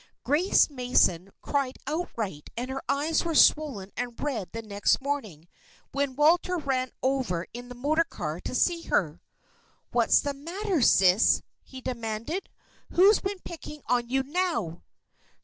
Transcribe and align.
Grace 0.23 0.67
Mason 0.67 1.29
cried 1.43 1.77
outright 1.85 2.49
and 2.57 2.71
her 2.71 2.81
eyes 2.89 3.23
were 3.23 3.35
swollen 3.35 3.91
and 3.95 4.19
red 4.19 4.49
the 4.51 4.63
next 4.63 4.99
morning 4.99 5.47
when 5.91 6.15
Walter 6.15 6.57
ran 6.57 6.89
over 7.03 7.45
in 7.53 7.69
the 7.69 7.75
motor 7.75 8.03
car 8.03 8.39
to 8.41 8.55
see 8.55 8.81
her. 8.81 9.21
"What's 9.91 10.19
the 10.19 10.33
matter, 10.33 10.81
Sis?" 10.81 11.43
he 11.61 11.81
demanded. 11.81 12.49
"Who's 12.93 13.19
been 13.19 13.41
picking 13.45 13.83
on 13.87 14.09
you 14.09 14.23
now?" 14.23 14.81